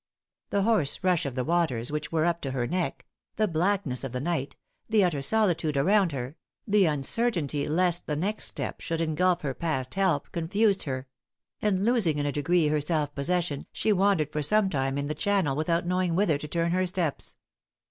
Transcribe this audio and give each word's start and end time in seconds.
The 0.49 0.63
hoarse 0.63 0.99
rush 1.03 1.27
of 1.27 1.35
the 1.35 1.43
waters, 1.43 1.91
which 1.91 2.11
were 2.11 2.25
up 2.25 2.41
to 2.41 2.49
her 2.53 2.65
neck 2.65 3.05
the 3.35 3.47
blackness 3.47 4.03
of 4.03 4.13
the 4.13 4.19
night 4.19 4.55
the 4.89 5.03
utter 5.03 5.21
solitude 5.21 5.77
around 5.77 6.11
her 6.11 6.37
the 6.67 6.85
uncertainty 6.87 7.67
lest 7.67 8.07
the 8.07 8.15
next 8.15 8.45
step 8.45 8.81
should 8.81 8.99
ingulph 8.99 9.41
her 9.43 9.53
past 9.53 9.93
help, 9.93 10.31
confused 10.31 10.85
her; 10.85 11.05
and 11.61 11.85
losing 11.85 12.17
in 12.17 12.25
a 12.25 12.31
degree 12.31 12.67
her 12.69 12.81
self 12.81 13.13
possession, 13.13 13.67
she 13.71 13.93
wandered 13.93 14.31
for 14.31 14.41
some 14.41 14.71
time 14.71 14.97
in 14.97 15.05
the 15.05 15.13
channel 15.13 15.55
without 15.55 15.85
knowing 15.85 16.15
whither 16.15 16.39
to 16.39 16.47
turn 16.47 16.71
her 16.71 16.87
steps. 16.87 17.35